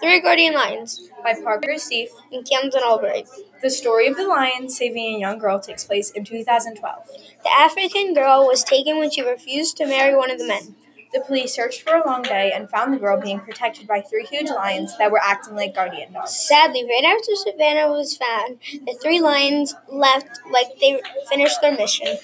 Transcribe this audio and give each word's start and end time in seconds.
Three 0.00 0.20
Guardian 0.20 0.54
Lions 0.54 1.10
by 1.22 1.34
Parker 1.34 1.76
Steve. 1.76 2.08
and 2.32 2.48
Camden 2.48 2.82
Albright. 2.82 3.28
The 3.60 3.68
story 3.70 4.06
of 4.06 4.16
the 4.16 4.26
lion 4.26 4.68
saving 4.70 5.14
a 5.16 5.18
young 5.18 5.38
girl 5.38 5.60
takes 5.60 5.84
place 5.84 6.10
in 6.10 6.24
2012. 6.24 7.06
The 7.44 7.52
African 7.52 8.14
girl 8.14 8.46
was 8.46 8.64
taken 8.64 8.98
when 8.98 9.10
she 9.10 9.20
refused 9.20 9.76
to 9.76 9.86
marry 9.86 10.16
one 10.16 10.30
of 10.30 10.38
the 10.38 10.46
men. 10.46 10.74
The 11.12 11.20
police 11.20 11.54
searched 11.54 11.82
for 11.82 11.96
a 11.96 12.06
long 12.06 12.22
day 12.22 12.52
and 12.54 12.70
found 12.70 12.94
the 12.94 12.98
girl 12.98 13.20
being 13.20 13.40
protected 13.40 13.86
by 13.86 14.00
three 14.00 14.24
huge 14.24 14.48
lions 14.48 14.96
that 14.98 15.10
were 15.10 15.20
acting 15.22 15.56
like 15.56 15.74
guardian 15.74 16.12
dogs. 16.12 16.34
Sadly, 16.36 16.84
right 16.84 17.04
after 17.04 17.34
Savannah 17.34 17.90
was 17.90 18.16
found, 18.16 18.58
the 18.86 18.96
three 19.02 19.20
lions 19.20 19.74
left 19.92 20.28
like 20.50 20.78
they 20.80 21.00
finished 21.28 21.60
their 21.60 21.76
mission. 21.76 22.16